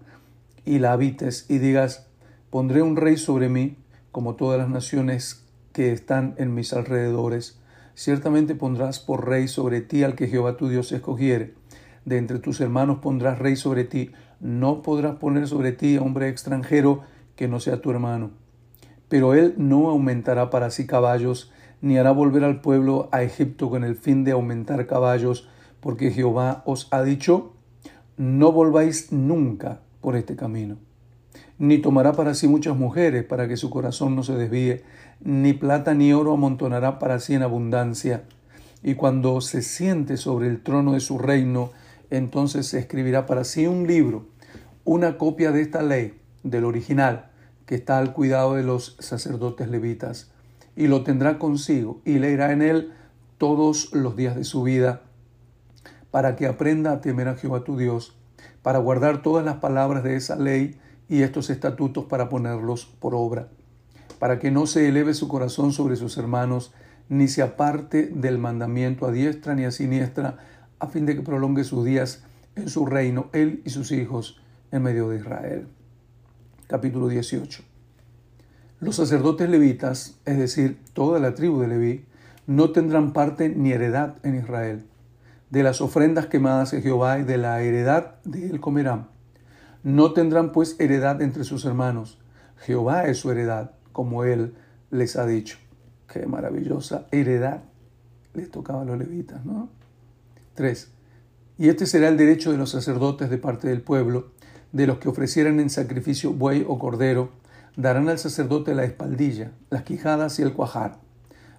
y 0.64 0.78
la 0.78 0.92
habites 0.92 1.44
y 1.50 1.58
digas, 1.58 2.06
pondré 2.48 2.80
un 2.80 2.96
rey 2.96 3.18
sobre 3.18 3.50
mí, 3.50 3.76
como 4.10 4.36
todas 4.36 4.58
las 4.58 4.70
naciones 4.70 5.44
que 5.74 5.92
están 5.92 6.34
en 6.38 6.54
mis 6.54 6.72
alrededores. 6.72 7.60
Ciertamente 7.94 8.54
pondrás 8.54 9.00
por 9.00 9.28
rey 9.28 9.48
sobre 9.48 9.82
ti 9.82 10.02
al 10.02 10.14
que 10.14 10.28
Jehová 10.28 10.56
tu 10.56 10.70
Dios 10.70 10.92
escogiere. 10.92 11.52
De 12.06 12.16
entre 12.16 12.38
tus 12.38 12.62
hermanos 12.62 13.00
pondrás 13.02 13.38
rey 13.38 13.56
sobre 13.56 13.84
ti. 13.84 14.12
No 14.40 14.80
podrás 14.80 15.16
poner 15.16 15.46
sobre 15.46 15.72
ti 15.72 15.96
a 15.96 16.00
hombre 16.00 16.30
extranjero 16.30 17.02
que 17.36 17.48
no 17.48 17.60
sea 17.60 17.82
tu 17.82 17.90
hermano. 17.90 18.45
Pero 19.08 19.34
él 19.34 19.54
no 19.56 19.88
aumentará 19.88 20.50
para 20.50 20.70
sí 20.70 20.86
caballos, 20.86 21.52
ni 21.80 21.98
hará 21.98 22.10
volver 22.10 22.44
al 22.44 22.60
pueblo 22.60 23.08
a 23.12 23.22
Egipto 23.22 23.70
con 23.70 23.84
el 23.84 23.96
fin 23.96 24.24
de 24.24 24.32
aumentar 24.32 24.86
caballos, 24.86 25.48
porque 25.80 26.10
Jehová 26.10 26.62
os 26.66 26.88
ha 26.90 27.02
dicho, 27.02 27.52
no 28.16 28.50
volváis 28.50 29.12
nunca 29.12 29.80
por 30.00 30.16
este 30.16 30.36
camino. 30.36 30.78
Ni 31.58 31.78
tomará 31.78 32.12
para 32.12 32.34
sí 32.34 32.48
muchas 32.48 32.76
mujeres 32.76 33.24
para 33.24 33.48
que 33.48 33.56
su 33.56 33.70
corazón 33.70 34.16
no 34.16 34.22
se 34.22 34.34
desvíe, 34.34 34.82
ni 35.20 35.52
plata 35.52 35.94
ni 35.94 36.12
oro 36.12 36.32
amontonará 36.32 36.98
para 36.98 37.20
sí 37.20 37.34
en 37.34 37.42
abundancia. 37.42 38.24
Y 38.82 38.94
cuando 38.94 39.40
se 39.40 39.62
siente 39.62 40.16
sobre 40.16 40.48
el 40.48 40.62
trono 40.62 40.92
de 40.92 41.00
su 41.00 41.18
reino, 41.18 41.70
entonces 42.10 42.66
se 42.66 42.78
escribirá 42.78 43.26
para 43.26 43.44
sí 43.44 43.66
un 43.66 43.86
libro, 43.86 44.26
una 44.84 45.18
copia 45.18 45.50
de 45.50 45.62
esta 45.62 45.82
ley, 45.82 46.14
del 46.42 46.64
original, 46.64 47.30
que 47.66 47.74
está 47.74 47.98
al 47.98 48.12
cuidado 48.12 48.54
de 48.54 48.62
los 48.62 48.96
sacerdotes 49.00 49.68
levitas, 49.68 50.30
y 50.76 50.86
lo 50.86 51.02
tendrá 51.02 51.38
consigo, 51.38 52.00
y 52.04 52.18
leerá 52.18 52.52
en 52.52 52.62
él 52.62 52.92
todos 53.38 53.92
los 53.92 54.16
días 54.16 54.36
de 54.36 54.44
su 54.44 54.62
vida, 54.62 55.02
para 56.10 56.36
que 56.36 56.46
aprenda 56.46 56.92
a 56.92 57.00
temer 57.00 57.28
a 57.28 57.34
Jehová 57.34 57.64
tu 57.64 57.76
Dios, 57.76 58.16
para 58.62 58.78
guardar 58.78 59.22
todas 59.22 59.44
las 59.44 59.56
palabras 59.56 60.02
de 60.04 60.16
esa 60.16 60.36
ley 60.36 60.78
y 61.08 61.22
estos 61.22 61.50
estatutos 61.50 62.06
para 62.06 62.28
ponerlos 62.28 62.86
por 62.86 63.14
obra, 63.14 63.48
para 64.18 64.38
que 64.38 64.50
no 64.50 64.66
se 64.66 64.88
eleve 64.88 65.14
su 65.14 65.28
corazón 65.28 65.72
sobre 65.72 65.96
sus 65.96 66.16
hermanos, 66.16 66.72
ni 67.08 67.28
se 67.28 67.42
aparte 67.42 68.10
del 68.12 68.38
mandamiento 68.38 69.06
a 69.06 69.12
diestra 69.12 69.54
ni 69.54 69.64
a 69.64 69.70
siniestra, 69.70 70.38
a 70.78 70.86
fin 70.86 71.06
de 71.06 71.14
que 71.14 71.22
prolongue 71.22 71.64
sus 71.64 71.84
días 71.84 72.24
en 72.54 72.68
su 72.68 72.86
reino, 72.86 73.28
él 73.32 73.62
y 73.64 73.70
sus 73.70 73.92
hijos, 73.92 74.40
en 74.72 74.82
medio 74.82 75.08
de 75.10 75.18
Israel. 75.18 75.68
Capítulo 76.68 77.06
18. 77.06 77.62
Los 78.80 78.96
sacerdotes 78.96 79.48
levitas, 79.48 80.18
es 80.24 80.36
decir, 80.36 80.80
toda 80.94 81.20
la 81.20 81.32
tribu 81.36 81.60
de 81.60 81.68
Leví, 81.68 82.04
no 82.48 82.72
tendrán 82.72 83.12
parte 83.12 83.48
ni 83.48 83.70
heredad 83.70 84.16
en 84.24 84.34
Israel. 84.34 84.84
De 85.48 85.62
las 85.62 85.80
ofrendas 85.80 86.26
quemadas 86.26 86.74
a 86.74 86.80
Jehová 86.80 87.20
y 87.20 87.22
de 87.22 87.38
la 87.38 87.62
heredad 87.62 88.16
de 88.24 88.50
él 88.50 88.58
comerán. 88.58 89.06
No 89.84 90.12
tendrán 90.12 90.50
pues 90.50 90.74
heredad 90.80 91.22
entre 91.22 91.44
sus 91.44 91.64
hermanos. 91.64 92.18
Jehová 92.56 93.06
es 93.06 93.18
su 93.18 93.30
heredad, 93.30 93.70
como 93.92 94.24
él 94.24 94.56
les 94.90 95.14
ha 95.14 95.24
dicho. 95.24 95.58
Qué 96.12 96.26
maravillosa 96.26 97.06
heredad 97.12 97.62
les 98.34 98.50
tocaba 98.50 98.82
a 98.82 98.84
los 98.84 98.98
levitas, 98.98 99.44
¿no? 99.44 99.68
3. 100.54 100.90
Y 101.58 101.68
este 101.68 101.86
será 101.86 102.08
el 102.08 102.16
derecho 102.16 102.50
de 102.50 102.58
los 102.58 102.70
sacerdotes 102.70 103.30
de 103.30 103.38
parte 103.38 103.68
del 103.68 103.82
pueblo, 103.82 104.32
de 104.76 104.86
los 104.86 104.98
que 104.98 105.08
ofrecieran 105.08 105.58
en 105.58 105.70
sacrificio 105.70 106.34
buey 106.34 106.62
o 106.68 106.78
cordero, 106.78 107.30
darán 107.76 108.10
al 108.10 108.18
sacerdote 108.18 108.74
la 108.74 108.84
espaldilla, 108.84 109.52
las 109.70 109.84
quijadas 109.84 110.38
y 110.38 110.42
el 110.42 110.52
cuajar, 110.52 110.98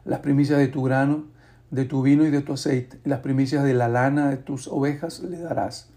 las 0.06 0.20
primicias 0.20 0.60
de 0.60 0.68
tu 0.68 0.84
grano, 0.84 1.26
de 1.72 1.86
tu 1.86 2.04
vino 2.04 2.28
y 2.28 2.30
de 2.30 2.42
tu 2.42 2.54
aceite, 2.54 3.00
las 3.06 3.22
primicias 3.22 3.64
de 3.64 3.74
la 3.74 3.88
lana 3.88 4.30
de 4.30 4.38
tus 4.38 4.68
ovejas 4.68 5.22
le 5.22 5.40
darás, 5.40 5.90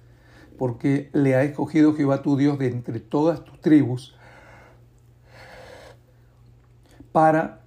porque 0.57 1.11
le 1.13 1.35
ha 1.35 1.43
escogido 1.43 1.95
Jehová 1.95 2.23
tu 2.23 2.39
Dios 2.39 2.59
de 2.59 2.69
entre 2.69 3.01
todas 3.01 3.45
tus 3.45 3.61
tribus, 3.61 4.17
para 7.13 7.61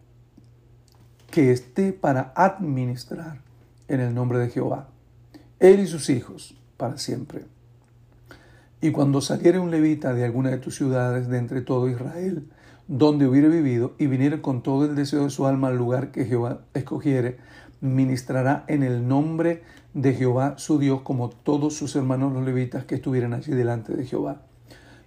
que 1.30 1.52
esté 1.52 1.94
para 1.94 2.34
administrar 2.36 3.42
en 3.88 4.00
el 4.00 4.16
nombre 4.16 4.40
de 4.40 4.50
Jehová, 4.50 4.90
él 5.60 5.80
y 5.80 5.86
sus 5.86 6.10
hijos, 6.10 6.58
para 6.76 6.98
siempre. 6.98 7.46
Y 8.84 8.92
cuando 8.92 9.22
saliere 9.22 9.60
un 9.60 9.72
levita 9.72 10.14
de 10.14 10.26
alguna 10.26 10.50
de 10.50 10.58
tus 10.58 10.76
ciudades 10.76 11.30
de 11.30 11.38
entre 11.38 11.62
todo 11.62 11.88
Israel, 11.88 12.50
donde 12.90 13.26
hubiere 13.26 13.48
vivido, 13.48 13.94
y 13.98 14.08
viniere 14.08 14.42
con 14.42 14.62
todo 14.62 14.84
el 14.84 14.94
deseo 14.94 15.24
de 15.24 15.30
su 15.30 15.48
alma 15.48 15.70
al 15.70 15.78
lugar 15.78 16.12
que 16.12 16.26
Jehová 16.26 16.66
escogiere, 16.74 17.38
ministrará 17.80 18.66
en 18.68 18.84
el 18.84 19.08
nombre 19.08 19.64
de 19.94 20.14
Jehová 20.14 20.56
su 20.58 20.80
Dios, 20.80 21.00
como 21.04 21.30
todos 21.30 21.76
sus 21.76 21.96
hermanos 21.96 22.34
los 22.34 22.44
levitas 22.44 22.84
que 22.84 22.96
estuvieran 22.96 23.34
allí 23.34 23.54
delante 23.54 23.96
de 23.96 24.06
Jehová. 24.06 24.42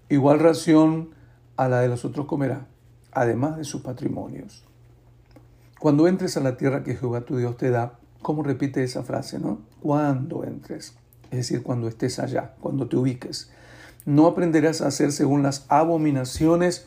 Igual 0.08 0.40
ración 0.40 1.10
a 1.58 1.68
la 1.68 1.80
de 1.80 1.88
los 1.88 2.06
otros 2.06 2.24
comerá, 2.24 2.68
además 3.12 3.58
de 3.58 3.64
sus 3.64 3.82
patrimonios. 3.82 4.64
Cuando 5.78 6.08
entres 6.08 6.38
a 6.38 6.40
la 6.40 6.56
tierra 6.56 6.82
que 6.82 6.96
Jehová 6.96 7.26
tu 7.26 7.36
Dios 7.36 7.58
te 7.58 7.68
da, 7.68 7.98
¿cómo 8.22 8.42
repite 8.42 8.82
esa 8.82 9.02
frase, 9.02 9.38
no? 9.38 9.58
Cuando 9.82 10.44
entres, 10.44 10.96
es 11.30 11.38
decir, 11.38 11.62
cuando 11.62 11.88
estés 11.88 12.18
allá, 12.18 12.54
cuando 12.60 12.86
te 12.86 12.96
ubiques. 12.96 13.50
No 14.04 14.26
aprenderás 14.26 14.80
a 14.80 14.88
hacer 14.88 15.12
según 15.12 15.42
las 15.42 15.66
abominaciones 15.68 16.86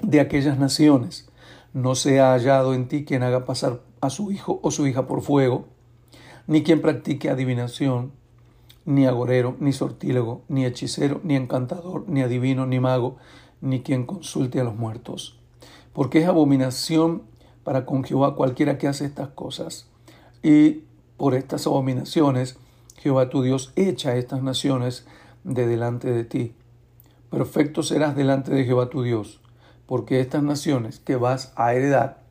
de 0.00 0.20
aquellas 0.20 0.58
naciones. 0.58 1.28
No 1.72 1.94
se 1.94 2.20
ha 2.20 2.32
hallado 2.32 2.74
en 2.74 2.88
ti 2.88 3.04
quien 3.04 3.22
haga 3.22 3.44
pasar 3.44 3.80
a 4.00 4.10
su 4.10 4.30
hijo 4.30 4.60
o 4.62 4.70
su 4.70 4.86
hija 4.86 5.06
por 5.06 5.22
fuego, 5.22 5.66
ni 6.46 6.62
quien 6.62 6.80
practique 6.80 7.30
adivinación, 7.30 8.12
ni 8.84 9.06
agorero, 9.06 9.56
ni 9.60 9.72
sortílego, 9.72 10.42
ni 10.48 10.66
hechicero, 10.66 11.20
ni 11.24 11.36
encantador, 11.36 12.04
ni 12.08 12.22
adivino, 12.22 12.66
ni 12.66 12.80
mago, 12.80 13.16
ni 13.60 13.80
quien 13.80 14.04
consulte 14.04 14.60
a 14.60 14.64
los 14.64 14.76
muertos. 14.76 15.38
Porque 15.92 16.20
es 16.20 16.26
abominación 16.26 17.22
para 17.64 17.86
con 17.86 18.04
Jehová 18.04 18.36
cualquiera 18.36 18.78
que 18.78 18.88
hace 18.88 19.06
estas 19.06 19.28
cosas. 19.28 19.88
Y 20.42 20.82
por 21.16 21.34
estas 21.34 21.66
abominaciones, 21.66 22.58
Jehová 23.04 23.28
tu 23.28 23.42
Dios 23.42 23.70
echa 23.76 24.12
a 24.12 24.16
estas 24.16 24.42
naciones 24.42 25.06
de 25.44 25.66
delante 25.66 26.10
de 26.10 26.24
ti. 26.24 26.54
Perfecto 27.28 27.82
serás 27.82 28.16
delante 28.16 28.50
de 28.50 28.64
Jehová 28.64 28.88
tu 28.88 29.02
Dios, 29.02 29.42
porque 29.84 30.20
estas 30.20 30.42
naciones 30.42 31.00
que 31.00 31.16
vas 31.16 31.52
a 31.54 31.74
heredar, 31.74 32.22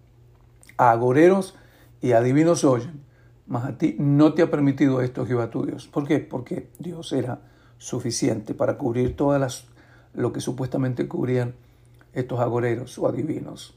a 0.78 0.90
agoreros 0.90 1.54
y 2.02 2.14
adivinos 2.14 2.64
oyen, 2.64 3.04
mas 3.46 3.66
a 3.66 3.78
ti 3.78 3.96
no 4.00 4.34
te 4.34 4.42
ha 4.42 4.50
permitido 4.50 5.02
esto 5.02 5.28
Jehová 5.28 5.52
tu 5.52 5.64
Dios. 5.64 5.86
¿Por 5.86 6.08
qué? 6.08 6.18
Porque 6.18 6.72
Dios 6.80 7.14
era 7.14 7.42
suficiente 7.78 8.56
para 8.56 8.80
cubrir 8.80 9.16
todas 9.16 9.40
las 9.40 9.68
lo 10.16 10.34
que 10.34 10.42
supuestamente 10.42 11.08
cubrían 11.08 11.54
estos 12.14 12.40
agoreros 12.40 12.98
o 12.98 13.08
adivinos. 13.08 13.76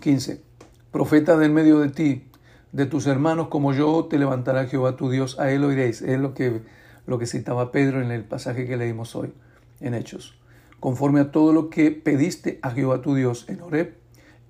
15. 0.00 0.42
Profetas 0.90 1.38
del 1.38 1.52
medio 1.52 1.78
de 1.78 1.90
ti, 1.90 2.26
de 2.74 2.86
tus 2.86 3.06
hermanos 3.06 3.46
como 3.48 3.72
yo, 3.72 4.06
te 4.10 4.18
levantará 4.18 4.66
Jehová 4.66 4.96
tu 4.96 5.08
Dios, 5.08 5.38
a 5.38 5.52
él 5.52 5.62
oiréis. 5.62 6.02
Es 6.02 6.18
lo 6.18 6.34
que, 6.34 6.62
lo 7.06 7.20
que 7.20 7.26
citaba 7.26 7.70
Pedro 7.70 8.02
en 8.02 8.10
el 8.10 8.24
pasaje 8.24 8.66
que 8.66 8.76
leímos 8.76 9.14
hoy, 9.14 9.32
en 9.80 9.94
Hechos. 9.94 10.36
Conforme 10.80 11.20
a 11.20 11.30
todo 11.30 11.52
lo 11.52 11.70
que 11.70 11.92
pediste 11.92 12.58
a 12.62 12.72
Jehová 12.72 13.00
tu 13.00 13.14
Dios 13.14 13.44
en 13.48 13.60
Horeb, 13.60 13.94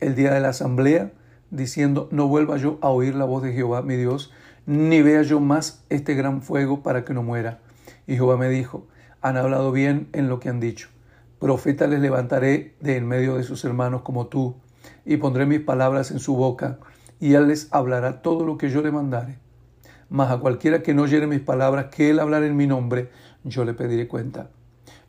el 0.01 0.15
día 0.15 0.33
de 0.33 0.41
la 0.41 0.49
asamblea, 0.49 1.13
diciendo, 1.51 2.09
no 2.13 2.27
vuelva 2.27 2.57
yo 2.57 2.79
a 2.81 2.89
oír 2.89 3.15
la 3.15 3.27
voz 3.27 3.43
de 3.43 3.53
Jehová 3.53 3.83
mi 3.83 3.97
Dios, 3.97 4.33
ni 4.65 5.03
vea 5.03 5.21
yo 5.21 5.39
más 5.39 5.85
este 5.91 6.15
gran 6.15 6.41
fuego 6.41 6.83
para 6.83 7.05
que 7.05 7.13
no 7.13 7.23
muera. 7.23 7.61
Y 8.07 8.15
Jehová 8.15 8.39
me 8.39 8.49
dijo, 8.49 8.87
han 9.21 9.37
hablado 9.37 9.71
bien 9.71 10.09
en 10.15 10.31
lo 10.31 10.41
que 10.41 10.49
han 10.49 10.61
dicho. 10.61 10.89
Profeta 11.39 11.87
les 11.87 12.01
levantaré 12.01 12.75
de 12.81 12.97
en 12.97 13.07
medio 13.07 13.37
de 13.37 13.43
sus 13.43 13.67
hermanos 13.67 14.01
como 14.01 14.29
tú, 14.29 14.57
y 15.05 15.19
pondré 15.19 15.45
mis 15.45 15.61
palabras 15.61 16.11
en 16.11 16.21
su 16.21 16.35
boca, 16.37 16.79
y 17.21 17.35
él 17.35 17.49
les 17.49 17.73
hablará 17.73 18.23
todo 18.23 18.45
lo 18.45 18.59
que 18.59 18.71
yo 18.71 18.83
le 18.83 18.91
mandare. 18.91 19.39
Mas 20.09 20.31
a 20.31 20.39
cualquiera 20.39 20.83
que 20.83 20.95
no 20.95 21.03
oyere 21.03 21.27
mis 21.27 21.41
palabras, 21.41 21.87
que 21.87 22.11
él 22.11 22.21
hablar 22.21 22.43
en 22.43 22.57
mi 22.57 22.67
nombre, 22.67 23.11
yo 23.45 23.65
le 23.65 23.75
pediré 23.75 24.09
cuenta. 24.09 24.51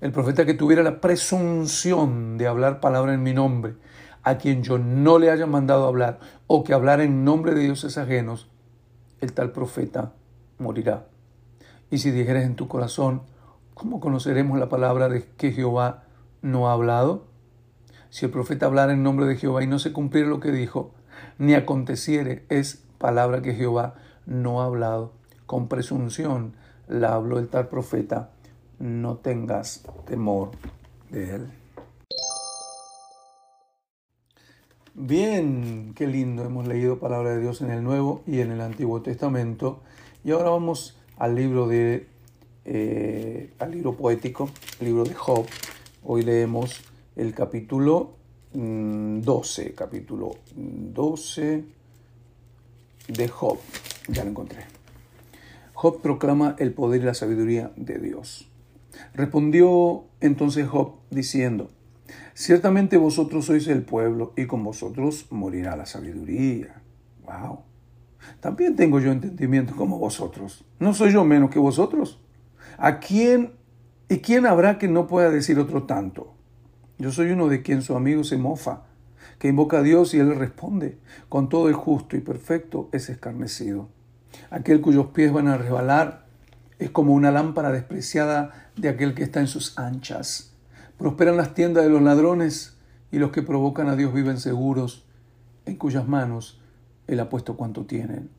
El 0.01 0.12
profeta 0.12 0.45
que 0.45 0.53
tuviera 0.53 0.83
la 0.83 1.01
presunción 1.01 2.38
de 2.38 2.47
hablar 2.47 2.79
palabra 2.79 3.13
en 3.13 3.24
mi 3.24 3.33
nombre, 3.33 3.75
a 4.24 4.38
quien 4.38 4.63
yo 4.63 4.77
no 4.77 5.19
le 5.19 5.31
haya 5.31 5.45
mandado 5.45 5.85
hablar, 5.85 6.19
o 6.47 6.63
que 6.63 6.74
hablar 6.74 7.01
en 7.01 7.24
nombre 7.24 7.53
de 7.53 7.62
dioses 7.62 7.97
ajenos, 7.97 8.50
el 9.21 9.33
tal 9.33 9.51
profeta 9.51 10.13
morirá. 10.57 11.07
Y 11.91 12.00
si 12.00 12.12
dijeres 12.12 12.45
en 12.45 12.55
tu 12.55 12.67
corazón, 12.67 13.21
¿cómo 13.74 14.00
conoceremos 14.00 14.57
la 14.59 14.69
palabra 14.69 15.09
de 15.09 15.25
que 15.38 15.51
Jehová 15.51 16.03
no 16.41 16.69
ha 16.69 16.74
hablado? 16.74 17.27
Si 18.09 18.25
el 18.25 18.31
profeta 18.31 18.65
hablara 18.65 18.93
en 18.93 19.03
nombre 19.03 19.25
de 19.25 19.35
Jehová 19.35 19.63
y 19.63 19.67
no 19.67 19.79
se 19.79 19.93
cumpliera 19.93 20.29
lo 20.29 20.39
que 20.39 20.51
dijo, 20.51 20.93
ni 21.38 21.53
aconteciere, 21.53 22.46
es 22.50 22.84
palabra 22.98 23.41
que 23.41 23.53
Jehová 23.53 23.96
no 24.25 24.62
ha 24.62 24.65
hablado. 24.65 25.13
Con 25.46 25.67
presunción 25.67 26.53
la 26.88 27.13
habló 27.13 27.39
el 27.39 27.48
tal 27.48 27.67
profeta. 27.67 28.32
No 28.79 29.17
tengas 29.17 29.84
temor 30.05 30.51
de 31.10 31.36
él. 31.36 31.48
Bien, 34.94 35.94
qué 35.96 36.08
lindo. 36.08 36.44
Hemos 36.44 36.67
leído 36.67 37.00
palabra 37.00 37.32
de 37.32 37.41
Dios 37.41 37.62
en 37.62 37.70
el 37.70 37.84
Nuevo 37.84 38.24
y 38.25 38.39
en 38.39 38.51
el 38.51 38.62
Antiguo 38.62 39.01
Testamento. 39.01 39.82
Y 40.24 40.32
ahora 40.32 40.50
vamos 40.50 40.98
al 41.17 41.36
libro 41.36 41.67
de 41.67 42.08
eh, 42.67 43.51
al 43.60 43.72
libro 43.72 43.94
poético, 43.94 44.50
el 44.79 44.88
libro 44.88 45.03
de 45.03 45.13
Job. 45.13 45.46
Hoy 46.03 46.24
leemos 46.24 46.82
el 47.15 47.36
capítulo 47.36 48.13
12, 48.55 49.69
mm, 49.69 49.75
capítulo 49.75 50.38
12 50.55 51.65
de 53.09 53.27
Job. 53.27 53.57
Ya 54.07 54.24
lo 54.24 54.29
encontré. 54.29 54.65
Job 55.74 56.01
proclama 56.01 56.55
el 56.59 56.74
poder 56.74 57.01
y 57.01 57.05
la 57.05 57.13
sabiduría 57.13 57.71
de 57.75 58.00
Dios. 58.00 58.50
Respondió 59.13 60.05
entonces 60.21 60.67
Job 60.67 60.93
diciendo, 61.09 61.69
Ciertamente 62.33 62.97
vosotros 62.97 63.45
sois 63.45 63.67
el 63.67 63.83
pueblo 63.83 64.33
y 64.38 64.45
con 64.45 64.63
vosotros 64.63 65.27
morirá 65.31 65.75
la 65.75 65.85
sabiduría. 65.85 66.81
Wow. 67.25 67.59
También 68.39 68.75
tengo 68.75 69.00
yo 69.00 69.12
entendimiento 69.12 69.75
como 69.75 70.00
vosotros. 70.00 70.65
¿No 70.79 70.93
soy 70.93 71.12
yo 71.12 71.24
menos 71.24 71.50
que 71.50 71.59
vosotros? 71.59 72.19
¿A 72.77 73.00
quién 73.00 73.53
y 74.09 74.19
quién 74.19 74.45
habrá 74.45 74.77
que 74.77 74.88
no 74.88 75.07
pueda 75.07 75.29
decir 75.29 75.59
otro 75.59 75.83
tanto? 75.83 76.35
Yo 76.98 77.12
soy 77.12 77.32
uno 77.32 77.48
de 77.48 77.62
quien 77.62 77.82
su 77.82 77.96
amigo 77.96 78.24
se 78.24 78.38
mofa, 78.38 78.84
que 79.40 79.50
invoca 79.50 79.80
a 79.80 79.84
Dios 79.84 80.14
y 80.14 80.20
él 80.20 80.36
responde. 80.36 80.98
Con 81.28 81.50
todo 81.50 81.68
el 81.68 81.75
justo 81.75 82.16
y 82.16 82.22
perfecto 82.22 82.90
es 82.92 83.10
escarnecido. 83.10 83.90
Aquel 84.50 84.82
cuyos 84.82 85.08
pies 85.08 85.34
van 85.34 85.48
a 85.48 85.58
resbalar 85.58 86.25
es 86.80 86.90
como 86.90 87.14
una 87.14 87.32
lámpara 87.32 87.72
despreciada 87.72 88.70
de 88.75 88.90
aquel 88.90 89.14
que 89.14 89.24
está 89.24 89.40
en 89.40 89.48
sus 89.48 89.78
anchas. 89.78 90.54
Prosperan 90.98 91.38
las 91.38 91.54
tiendas 91.54 91.84
de 91.84 91.90
los 91.90 92.02
ladrones 92.02 92.78
y 93.12 93.20
los 93.20 93.32
que 93.32 93.42
provocan 93.42 93.88
a 93.88 93.96
Dios 93.96 94.14
viven 94.14 94.40
seguros, 94.40 95.06
en 95.66 95.75
cuyas 95.78 96.08
manos 96.08 96.62
Él 97.08 97.20
ha 97.20 97.30
puesto 97.30 97.56
cuanto 97.56 97.86
tienen. 97.86 98.30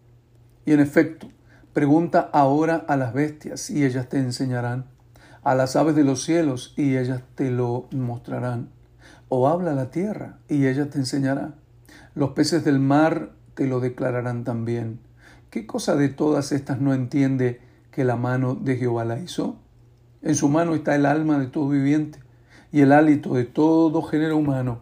Y 0.64 0.72
en 0.72 0.80
efecto, 0.80 1.28
pregunta 1.72 2.30
ahora 2.32 2.84
a 2.88 2.96
las 2.96 3.12
bestias 3.12 3.70
y 3.70 3.84
ellas 3.84 4.08
te 4.08 4.18
enseñarán 4.18 4.86
a 5.46 5.54
las 5.54 5.76
aves 5.76 5.94
de 5.94 6.02
los 6.02 6.24
cielos 6.24 6.74
y 6.76 6.96
ellas 6.96 7.22
te 7.36 7.52
lo 7.52 7.86
mostrarán. 7.92 8.68
O 9.28 9.46
habla 9.46 9.74
la 9.74 9.92
tierra 9.92 10.38
y 10.48 10.66
ella 10.66 10.90
te 10.90 10.98
enseñará. 10.98 11.54
Los 12.16 12.30
peces 12.30 12.64
del 12.64 12.80
mar 12.80 13.30
te 13.54 13.68
lo 13.68 13.78
declararán 13.78 14.42
también. 14.42 14.98
¿Qué 15.50 15.64
cosa 15.64 15.94
de 15.94 16.08
todas 16.08 16.50
estas 16.50 16.80
no 16.80 16.94
entiende 16.94 17.60
que 17.92 18.02
la 18.02 18.16
mano 18.16 18.56
de 18.56 18.76
Jehová 18.76 19.04
la 19.04 19.20
hizo? 19.20 19.54
En 20.20 20.34
su 20.34 20.48
mano 20.48 20.74
está 20.74 20.96
el 20.96 21.06
alma 21.06 21.38
de 21.38 21.46
todo 21.46 21.68
viviente 21.68 22.18
y 22.72 22.80
el 22.80 22.90
hálito 22.90 23.34
de 23.34 23.44
todo 23.44 24.02
género 24.02 24.36
humano. 24.38 24.80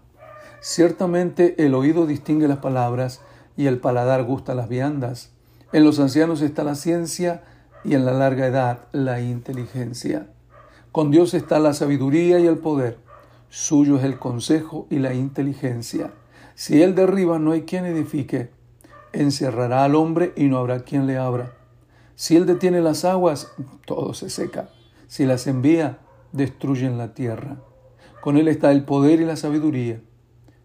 Ciertamente 0.61 1.62
el 1.62 1.75
oído 1.75 2.06
distingue 2.06 2.49
las 2.49 2.61
palabras 2.61 3.21
y 3.54 3.66
el 3.66 3.80
paladar 3.80 4.25
gusta 4.25 4.54
las 4.54 4.71
viandas. 4.71 5.30
En 5.75 5.85
los 5.85 6.00
ancianos 6.00 6.40
está 6.40 6.64
la 6.64 6.75
ciencia 6.75 7.42
y 7.85 7.92
en 7.97 8.06
la 8.06 8.14
larga 8.14 8.47
edad 8.47 8.87
la 8.92 9.21
inteligencia. 9.21 10.28
Con 10.94 11.10
Dios 11.10 11.34
está 11.34 11.58
la 11.58 11.74
sabiduría 11.74 12.38
y 12.38 12.46
el 12.46 12.58
poder. 12.58 12.98
Suyo 13.48 13.96
es 13.96 14.04
el 14.04 14.16
consejo 14.16 14.86
y 14.90 15.00
la 15.00 15.12
inteligencia. 15.12 16.12
Si 16.54 16.82
Él 16.82 16.94
derriba, 16.94 17.40
no 17.40 17.50
hay 17.50 17.62
quien 17.62 17.84
edifique. 17.84 18.50
Encerrará 19.12 19.82
al 19.82 19.96
hombre 19.96 20.32
y 20.36 20.44
no 20.44 20.56
habrá 20.56 20.84
quien 20.84 21.08
le 21.08 21.16
abra. 21.16 21.52
Si 22.14 22.36
Él 22.36 22.46
detiene 22.46 22.80
las 22.80 23.04
aguas, 23.04 23.50
todo 23.86 24.14
se 24.14 24.30
seca. 24.30 24.68
Si 25.08 25.26
las 25.26 25.48
envía, 25.48 25.98
destruyen 26.30 26.96
la 26.96 27.12
tierra. 27.12 27.56
Con 28.20 28.36
Él 28.36 28.46
está 28.46 28.70
el 28.70 28.84
poder 28.84 29.20
y 29.20 29.24
la 29.24 29.34
sabiduría. 29.34 30.00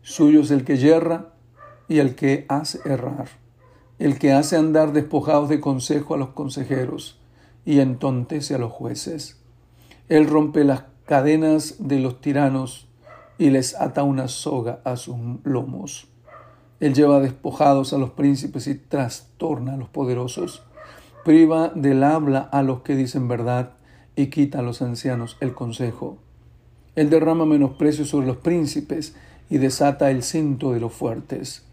Suyo 0.04 0.42
es 0.42 0.52
el 0.52 0.64
que 0.64 0.78
yerra 0.78 1.34
y 1.88 1.98
el 1.98 2.14
que 2.14 2.46
hace 2.50 2.82
errar, 2.86 3.30
el 3.98 4.20
que 4.20 4.32
hace 4.34 4.58
andar 4.58 4.94
despojados 4.94 5.50
de 5.50 5.60
consejo 5.60 6.14
a 6.14 6.18
los 6.18 6.30
consejeros 6.30 7.20
y 7.66 7.80
entontece 7.80 8.54
a 8.54 8.60
los 8.60 8.72
jueces. 8.72 9.39
Él 10.10 10.28
rompe 10.28 10.64
las 10.64 10.86
cadenas 11.06 11.76
de 11.78 12.00
los 12.00 12.20
tiranos 12.20 12.88
y 13.38 13.52
les 13.52 13.76
ata 13.76 14.02
una 14.02 14.28
soga 14.28 14.80
a 14.84 14.96
sus 14.96 15.16
lomos. 15.44 16.08
Él 16.80 16.96
lleva 16.96 17.20
despojados 17.20 17.94
a 17.94 18.00
los 18.00 18.10
príncipes 18.10 18.66
y 18.66 18.74
trastorna 18.74 19.74
a 19.74 19.78
los 19.78 19.88
poderosos. 19.88 20.64
Priva 21.24 21.70
del 21.76 22.04
habla 22.04 22.40
a 22.40 22.64
los 22.64 22.82
que 22.82 22.96
dicen 22.96 23.28
verdad 23.28 23.74
y 24.16 24.28
quita 24.28 24.60
a 24.60 24.64
los 24.64 24.82
ancianos 24.82 25.38
el 25.42 25.54
consejo. 25.54 26.18
Él 26.96 27.12
derrama 27.12 27.46
menosprecio 27.46 28.04
sobre 28.04 28.26
los 28.26 28.38
príncipes 28.38 29.16
y 29.48 29.60
desata 29.60 30.10
el 30.10 30.24
cinto 30.24 30.74
de 30.74 30.80
los 30.80 30.92
fuertes. 30.92 31.66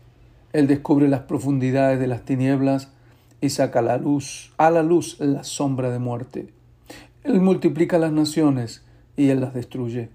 Él 0.52 0.66
descubre 0.66 1.08
las 1.08 1.20
profundidades 1.20 1.98
de 1.98 2.06
las 2.06 2.26
tinieblas 2.26 2.90
y 3.40 3.48
saca 3.48 3.80
la 3.80 3.96
luz, 3.96 4.52
a 4.58 4.70
la 4.70 4.82
luz 4.82 5.16
la 5.20 5.42
sombra 5.42 5.90
de 5.90 5.98
muerte. 5.98 6.52
Él 7.26 7.40
multiplica 7.40 7.98
las 7.98 8.12
naciones 8.12 8.84
y 9.16 9.30
él 9.30 9.40
las 9.40 9.52
destruye. 9.52 10.10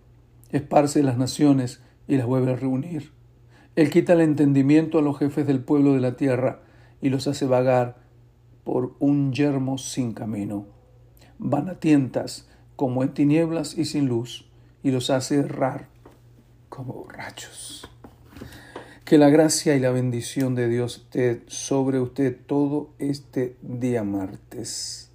Esparce 0.51 1.03
las 1.03 1.17
naciones 1.17 1.81
y 2.07 2.15
las 2.15 2.25
vuelve 2.25 2.53
a 2.53 2.55
reunir. 2.55 3.11
Él 3.75 3.89
quita 3.89 4.13
el 4.13 4.21
entendimiento 4.21 4.97
a 4.97 5.01
los 5.01 5.19
jefes 5.19 5.45
del 5.45 5.59
pueblo 5.59 5.93
de 5.93 5.99
la 5.99 6.15
tierra 6.15 6.61
y 7.01 7.09
los 7.09 7.27
hace 7.27 7.45
vagar 7.45 7.97
por 8.63 8.95
un 8.99 9.33
yermo 9.33 9.77
sin 9.77 10.13
camino. 10.13 10.67
Van 11.37 11.67
a 11.67 11.75
tientas 11.75 12.47
como 12.77 13.03
en 13.03 13.13
tinieblas 13.13 13.77
y 13.77 13.83
sin 13.83 14.07
luz, 14.07 14.49
y 14.81 14.91
los 14.91 15.09
hace 15.09 15.35
errar 15.39 15.89
como 16.69 16.93
borrachos. 16.93 17.89
Que 19.03 19.17
la 19.17 19.29
gracia 19.29 19.75
y 19.75 19.79
la 19.81 19.91
bendición 19.91 20.55
de 20.55 20.69
Dios 20.69 20.97
esté 20.97 21.43
sobre 21.47 21.99
usted 21.99 22.37
todo 22.47 22.91
este 22.99 23.57
día 23.61 24.05
martes. 24.05 25.10